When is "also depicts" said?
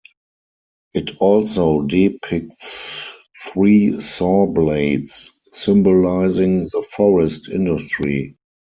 1.19-3.13